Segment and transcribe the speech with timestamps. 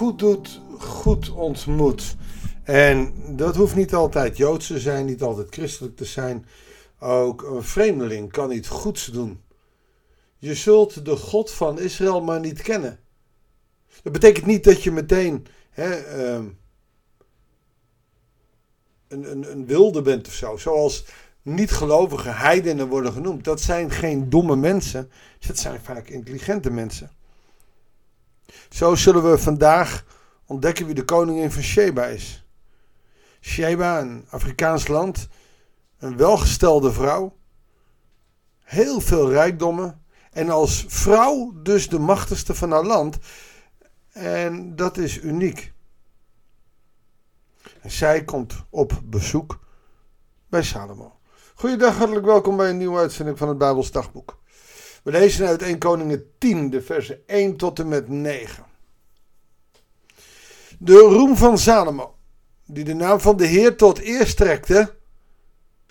[0.00, 2.16] goed doet, goed ontmoet.
[2.62, 6.46] En dat hoeft niet altijd joods te zijn, niet altijd christelijk te zijn.
[6.98, 9.42] Ook een vreemdeling kan iets goeds doen.
[10.38, 12.98] Je zult de God van Israël maar niet kennen.
[14.02, 16.44] Dat betekent niet dat je meteen hè, ehm,
[19.08, 20.56] een, een, een wilde bent of zo.
[20.56, 21.04] Zoals
[21.42, 23.44] niet-gelovige heidenen worden genoemd.
[23.44, 25.10] Dat zijn geen domme mensen.
[25.46, 27.10] Dat zijn vaak intelligente mensen.
[28.68, 30.04] Zo zullen we vandaag
[30.46, 32.44] ontdekken wie de koningin van Sheba is.
[33.40, 35.28] Sheba, een Afrikaans land,
[35.98, 37.36] een welgestelde vrouw,
[38.62, 43.18] heel veel rijkdommen en als vrouw dus de machtigste van haar land.
[44.12, 45.72] En dat is uniek.
[47.80, 49.58] En zij komt op bezoek
[50.48, 51.18] bij Salomo.
[51.54, 54.39] Goeiedag, hartelijk welkom bij een nieuwe uitzending van het Bijbels Dagboek.
[55.02, 58.64] We lezen uit 1 Koningen 10, de versen 1 tot en met 9.
[60.78, 62.14] De roem van Salomo,
[62.66, 64.94] die de naam van de Heer tot eer strekte,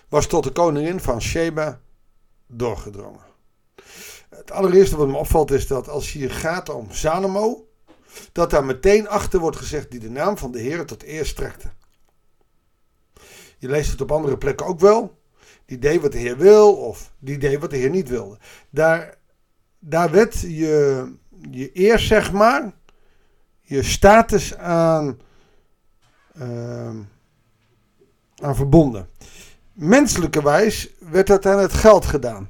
[0.07, 1.81] was tot de koningin van Sheba
[2.47, 3.27] doorgedrongen.
[4.29, 7.67] Het allereerste wat me opvalt is dat als hier gaat om Salomo,
[8.31, 11.69] dat daar meteen achter wordt gezegd die de naam van de Heer tot eer strekte.
[13.57, 15.18] Je leest het op andere plekken ook wel.
[15.69, 18.37] Die deed wat de Heer wil of die deed wat de Heer niet wilde.
[18.69, 19.15] Daar,
[19.79, 21.05] daar werd je,
[21.51, 22.71] je eer, zeg maar,
[23.61, 25.19] je status aan,
[26.41, 26.89] uh,
[28.35, 29.09] aan verbonden.
[29.73, 32.49] Menselijke wijs werd dat aan het geld gedaan.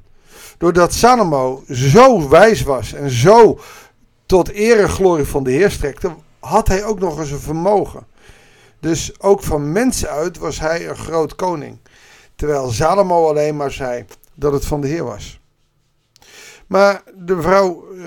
[0.58, 3.60] Doordat Salomo zo wijs was en zo
[4.26, 8.06] tot eer glorie van de Heer strekte, had hij ook nog eens een vermogen.
[8.78, 11.78] Dus ook van mensen uit was hij een groot koning.
[12.40, 15.40] Terwijl Salomo alleen maar zei dat het van de Heer was.
[16.66, 18.04] Maar de vrouw, uh,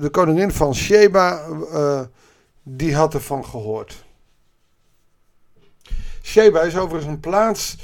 [0.00, 2.00] de koningin van Sheba, uh,
[2.62, 4.04] die had ervan gehoord.
[6.22, 7.76] Sheba is overigens een plaats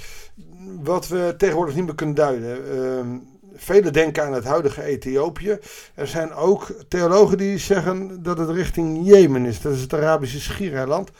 [0.82, 2.74] wat we tegenwoordig niet meer kunnen duiden.
[2.74, 3.16] Uh,
[3.56, 5.58] Velen denken aan het huidige Ethiopië.
[5.94, 9.60] Er zijn ook theologen die zeggen dat het richting Jemen is.
[9.60, 11.10] Dat is het Arabische schiereiland.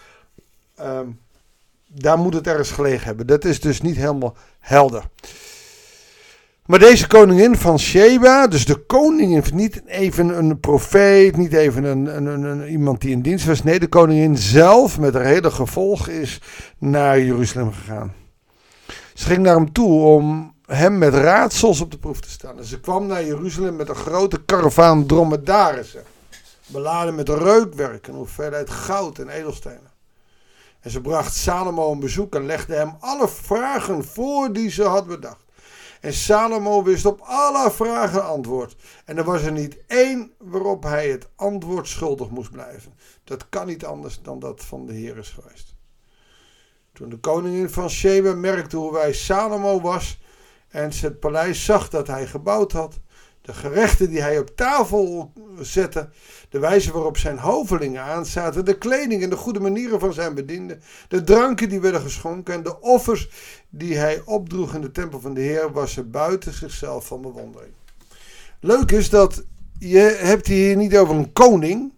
[0.77, 1.09] Ehm,
[1.95, 3.27] daar moet het ergens gelegen hebben.
[3.27, 5.05] Dat is dus niet helemaal helder.
[6.67, 12.17] Maar deze koningin van Sheba, dus de koningin, niet even een profeet, niet even een,
[12.17, 13.63] een, een, iemand die in dienst was.
[13.63, 16.41] Nee, de koningin zelf met haar hele gevolg is
[16.79, 18.13] naar Jeruzalem gegaan.
[19.15, 22.59] Ze ging naar hem toe om hem met raadsels op de proef te stellen.
[22.59, 26.03] En ze kwam naar Jeruzalem met een grote karavaan dromedarissen.
[26.67, 29.84] Beladen met reukwerk en hoeveelheid goud en edelstenen.
[30.85, 35.07] En ze bracht Salomo een bezoek en legde hem alle vragen voor die ze had
[35.07, 35.45] bedacht.
[36.01, 38.77] En Salomo wist op alle vragen antwoord.
[39.05, 42.95] En er was er niet één waarop hij het antwoord schuldig moest blijven.
[43.25, 45.37] Dat kan niet anders dan dat van de Heer is.
[46.93, 50.21] Toen de koningin van Sheba merkte hoe wijs Salomo was
[50.69, 52.99] en ze het paleis zag dat hij gebouwd had,
[53.45, 56.09] de gerechten die hij op tafel zette,
[56.49, 60.83] de wijze waarop zijn hovelingen aanzaten, de kleding en de goede manieren van zijn bedienden,
[61.09, 63.29] de dranken die werden geschonken en de offers
[63.69, 67.73] die hij opdroeg in de tempel van de Heer, was ze buiten zichzelf van bewondering.
[68.61, 69.45] Leuk is dat
[69.79, 71.93] je hebt hier niet over een koning,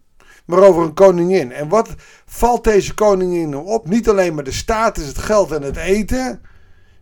[0.45, 1.53] maar over een koningin.
[1.53, 1.95] En wat
[2.27, 3.89] valt deze koningin nou op?
[3.89, 6.41] Niet alleen maar de status, het geld en het eten.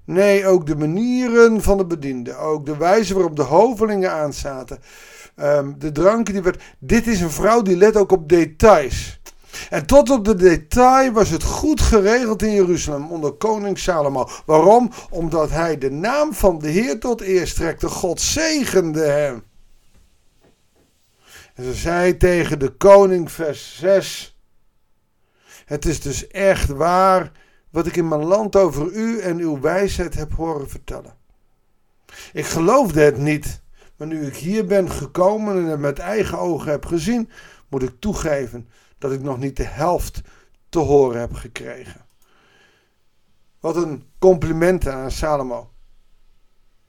[0.05, 2.39] Nee, ook de manieren van de bedienden.
[2.39, 4.79] Ook de wijze waarop de hovelingen aanzaten.
[5.37, 6.63] Um, de dranken die werd.
[6.79, 9.21] Dit is een vrouw die let ook op details.
[9.71, 14.29] En tot op de detail was het goed geregeld in Jeruzalem onder koning Salomo.
[14.47, 14.91] Waarom?
[15.11, 17.89] Omdat hij de naam van de Heer tot eer strekte.
[17.89, 19.43] God zegende hem.
[21.55, 24.39] En ze zei tegen de koning, vers 6.
[25.65, 27.33] Het is dus echt waar
[27.75, 31.15] wat ik in mijn land over u en uw wijsheid heb horen vertellen.
[32.33, 33.63] Ik geloofde het niet,
[33.97, 37.31] maar nu ik hier ben gekomen en het met eigen ogen heb gezien,
[37.69, 38.69] moet ik toegeven
[38.99, 40.21] dat ik nog niet de helft
[40.69, 42.07] te horen heb gekregen.
[43.61, 45.71] Wat een compliment aan Salomo.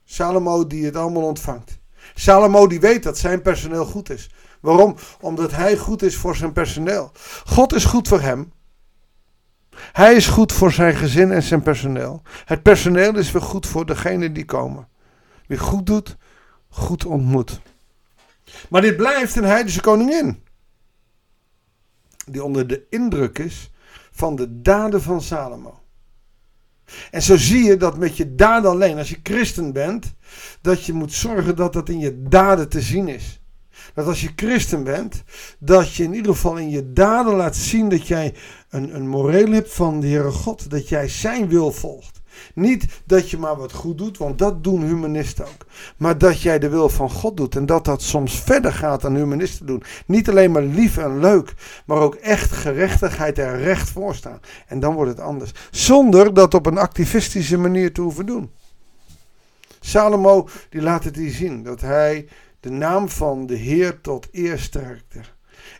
[0.04, 1.80] Salomo die het allemaal ontvangt.
[2.14, 4.30] Salomo die weet dat zijn personeel goed is.
[4.60, 4.96] Waarom?
[5.20, 7.12] Omdat hij goed is voor zijn personeel.
[7.46, 8.54] God is goed voor hem.
[9.96, 12.22] Hij is goed voor zijn gezin en zijn personeel.
[12.46, 14.88] Het personeel is weer goed voor degenen die komen.
[15.48, 16.18] Wie goed doet,
[16.70, 17.62] goed ontmoet.
[18.70, 20.44] Maar dit blijft een heidense koningin.
[22.26, 23.72] Die onder de indruk is
[24.12, 25.80] van de daden van Salomo.
[27.12, 30.14] En zo zie je dat met je daden alleen, als je christen bent,
[30.62, 33.42] dat je moet zorgen dat dat in je daden te zien is.
[33.94, 35.24] Dat als je christen bent,
[35.60, 38.34] dat je in ieder geval in je daden laat zien dat jij
[38.70, 40.70] een, een moreel hebt van de Heere God.
[40.70, 42.16] Dat jij zijn wil volgt.
[42.54, 45.66] Niet dat je maar wat goed doet, want dat doen humanisten ook.
[45.98, 49.16] Maar dat jij de wil van God doet en dat dat soms verder gaat dan
[49.16, 49.84] humanisten doen.
[50.06, 51.54] Niet alleen maar lief en leuk,
[51.86, 54.40] maar ook echt gerechtigheid en recht voorstaan.
[54.68, 55.52] En dan wordt het anders.
[55.72, 58.52] Zonder dat op een activistische manier te hoeven doen.
[59.80, 62.28] Salomo die laat het hier zien dat hij
[62.66, 65.20] de naam van de Heer tot eer sterkte.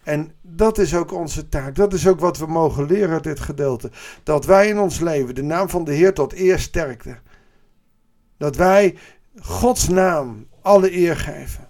[0.04, 1.76] En dat is ook onze taak.
[1.76, 3.92] Dat is ook wat we mogen leren uit dit gedeelte.
[4.24, 7.18] Dat wij in ons leven de naam van de Heer tot eer sterkte.
[8.38, 8.98] Dat wij
[9.42, 11.65] Gods naam alle eer geven.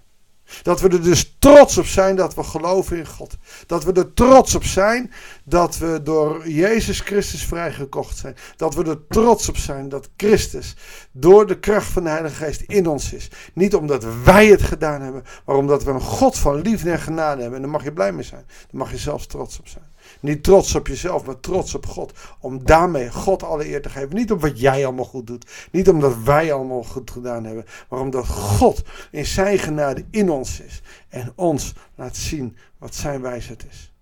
[0.62, 3.36] Dat we er dus trots op zijn dat we geloven in God.
[3.66, 5.12] Dat we er trots op zijn
[5.44, 8.36] dat we door Jezus Christus vrijgekocht zijn.
[8.56, 10.76] Dat we er trots op zijn dat Christus
[11.12, 13.30] door de kracht van de Heilige Geest in ons is.
[13.54, 17.40] Niet omdat wij het gedaan hebben, maar omdat we een God van liefde en genade
[17.40, 17.54] hebben.
[17.54, 18.44] En daar mag je blij mee zijn.
[18.46, 19.84] Daar mag je zelfs trots op zijn.
[20.20, 22.12] Niet trots op jezelf, maar trots op God.
[22.40, 24.14] Om daarmee God alle eer te geven.
[24.14, 25.68] Niet op wat jij allemaal goed doet.
[25.70, 27.64] Niet omdat wij allemaal goed gedaan hebben.
[27.88, 30.82] Maar omdat God in zijn genade in ons is.
[31.08, 33.92] En ons laat zien wat zijn wijsheid is.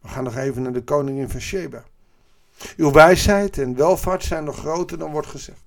[0.00, 1.84] We gaan nog even naar de koningin van Sheba.
[2.76, 5.62] Uw wijsheid en welvaart zijn nog groter dan wordt gezegd.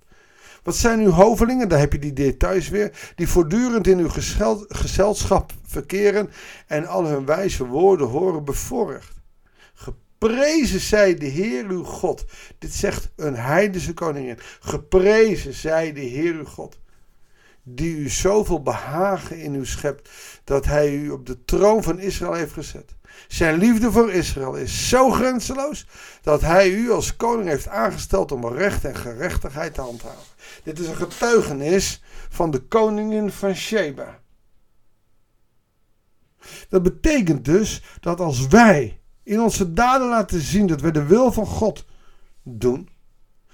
[0.67, 1.69] Wat zijn uw hovelingen?
[1.69, 3.11] Daar heb je die details weer.
[3.15, 4.09] Die voortdurend in uw
[4.67, 6.29] gezelschap verkeren
[6.67, 9.13] en al hun wijze woorden horen bevoorrecht.
[9.73, 12.25] Geprezen zij de Heer uw God.
[12.59, 14.37] Dit zegt een heidense koningin.
[14.59, 16.77] Geprezen zij de Heer uw God.
[17.69, 20.09] Die u zoveel behagen in u schept.
[20.43, 22.95] Dat hij u op de troon van Israël heeft gezet.
[23.27, 25.87] Zijn liefde voor Israël is zo grenzeloos
[26.21, 30.23] dat hij u als koning heeft aangesteld om recht en gerechtigheid te handhaven.
[30.63, 34.19] Dit is een getuigenis van de koningin van Sheba.
[36.69, 41.31] Dat betekent dus dat als wij in onze daden laten zien dat wij de wil
[41.31, 41.85] van God
[42.43, 42.89] doen,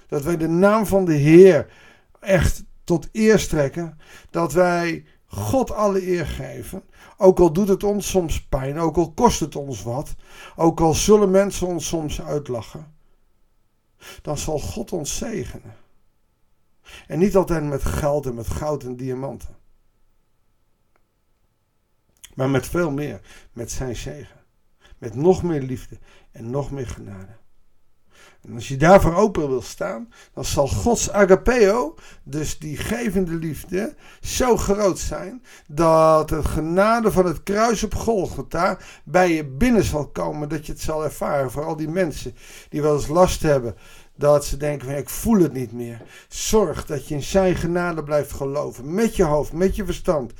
[0.06, 1.72] dat wij de naam van de Heer
[2.20, 3.98] echt tot eer strekken,
[4.30, 6.82] dat wij God alle eer geven,
[7.16, 10.14] ook al doet het ons soms pijn, ook al kost het ons wat,
[10.56, 12.94] ook al zullen mensen ons soms uitlachen,
[14.22, 15.76] dan zal God ons zegenen.
[17.06, 19.56] En niet altijd met geld en met goud en diamanten.
[22.34, 23.20] Maar met veel meer,
[23.52, 24.40] met zijn zegen.
[24.98, 25.98] Met nog meer liefde
[26.32, 27.36] en nog meer genade.
[28.42, 33.94] En als je daarvoor open wil staan, dan zal Gods agapeo, dus die gevende liefde,
[34.20, 40.06] zo groot zijn dat de genade van het kruis op Golgotha bij je binnen zal
[40.08, 41.50] komen, dat je het zal ervaren.
[41.50, 42.34] Voor al die mensen
[42.68, 43.76] die wel eens last hebben,
[44.16, 46.02] dat ze denken van ik voel het niet meer.
[46.28, 50.32] Zorg dat je in zijn genade blijft geloven, met je hoofd, met je verstand,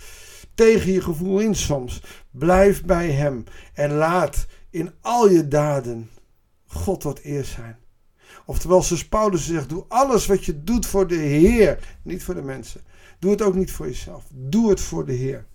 [0.55, 2.03] tegen je gevoel in soms.
[2.31, 3.44] Blijf bij hem
[3.75, 6.11] en laat in al je daden
[6.75, 7.76] God wat eer zijn.
[8.47, 12.43] Oftewel, zoals Paulus zegt, doe alles wat je doet voor de Heer, niet voor de
[12.43, 12.81] mensen.
[13.19, 14.25] Doe het ook niet voor jezelf.
[14.32, 15.47] Doe het voor de Heer.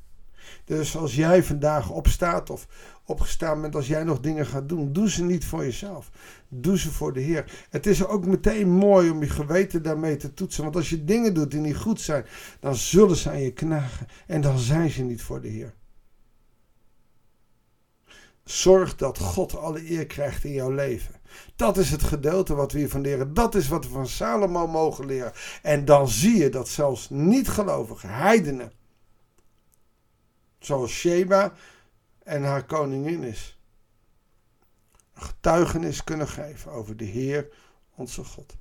[0.66, 2.68] Dus als jij vandaag opstaat of
[3.06, 6.12] opgestaan bent, als jij nog dingen gaat doen, doe ze niet voor jezelf.
[6.48, 7.68] Doe ze voor de Heer.
[7.70, 10.64] Het is ook meteen mooi om je geweten daarmee te toetsen.
[10.64, 12.26] Want als je dingen doet die niet goed zijn,
[12.60, 14.08] dan zullen ze aan je knagen.
[14.28, 15.74] En dan zijn ze niet voor de Heer.
[18.50, 21.16] Zorg dat God alle eer krijgt in jouw leven.
[21.56, 23.34] Dat is het gedeelte wat we hiervan leren.
[23.34, 25.32] Dat is wat we van Salomo mogen leren.
[25.62, 28.72] En dan zie je dat zelfs niet-gelovige heidenen,
[30.60, 31.54] zoals Sheba
[32.24, 33.60] en haar koningin is,
[35.14, 37.50] een getuigenis kunnen geven over de Heer,
[37.96, 38.58] onze God.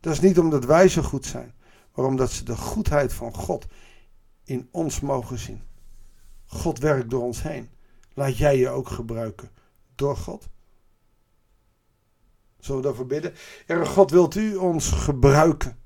[0.00, 1.54] Dat is niet omdat wij zo goed zijn,
[1.94, 3.66] maar omdat ze de goedheid van God
[4.44, 5.62] in ons mogen zien.
[6.46, 7.74] God werkt door ons heen.
[8.16, 9.50] Laat jij je ook gebruiken
[9.94, 10.48] door God.
[12.58, 13.34] Zullen we daarvoor bidden?
[13.66, 15.78] Heere God, wilt u ons gebruiken?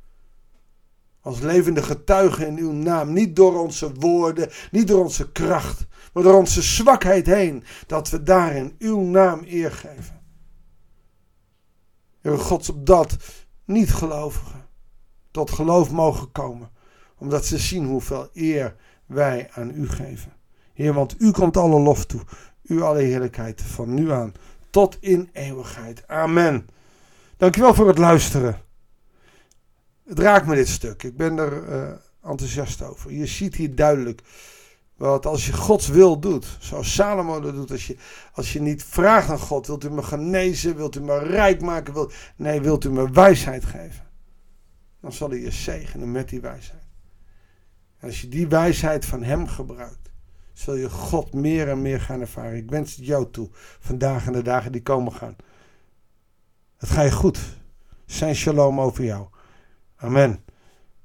[1.20, 3.12] Als levende getuigen in uw naam.
[3.12, 7.64] Niet door onze woorden, niet door onze kracht, maar door onze zwakheid heen.
[7.86, 10.22] Dat we daarin uw naam eer geven.
[12.20, 13.16] Heere God, opdat
[13.64, 14.68] niet-gelovigen
[15.30, 16.70] tot geloof mogen komen.
[17.18, 20.38] Omdat ze zien hoeveel eer wij aan u geven.
[20.80, 22.20] Heer, want u komt alle lof toe.
[22.62, 24.32] U alle heerlijkheid van nu aan
[24.70, 26.08] tot in eeuwigheid.
[26.08, 26.68] Amen.
[27.36, 28.60] Dankjewel voor het luisteren.
[30.04, 31.02] Het raakt me dit stuk.
[31.02, 31.90] Ik ben er uh,
[32.30, 33.12] enthousiast over.
[33.12, 34.22] Je ziet hier duidelijk
[34.96, 37.96] wat als je Gods wil doet, zoals Salomo dat doet, als je,
[38.32, 41.94] als je niet vraagt aan God, wilt u me genezen, wilt u me rijk maken,
[41.94, 44.06] wilt, nee, wilt u me wijsheid geven.
[45.00, 46.82] Dan zal hij je zegenen met die wijsheid.
[47.98, 50.09] En als je die wijsheid van hem gebruikt,
[50.52, 52.56] zul je God meer en meer gaan ervaren.
[52.56, 53.48] Ik wens het jou toe,
[53.80, 55.36] vandaag en de dagen die komen gaan.
[56.76, 57.38] Het ga je goed.
[58.06, 59.26] Zijn shalom over jou.
[59.96, 60.44] Amen.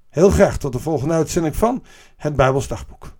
[0.09, 1.83] Heel graag tot de volgende uitzending van
[2.15, 3.14] het Bijbelsdagboek.